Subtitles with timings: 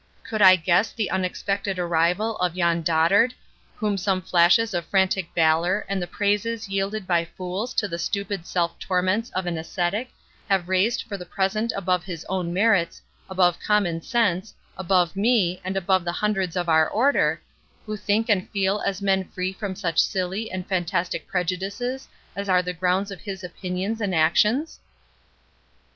[0.23, 3.33] —Could I guess the unexpected arrival of yon dotard,
[3.75, 8.47] whom some flashes of frantic valour, and the praises yielded by fools to the stupid
[8.47, 10.09] self torments of an ascetic,
[10.49, 15.77] have raised for the present above his own merits, above common sense, above me, and
[15.77, 17.39] above the hundreds of our Order,
[17.85, 22.63] who think and feel as men free from such silly and fantastic prejudices as are
[22.63, 24.79] the grounds of his opinions and actions?"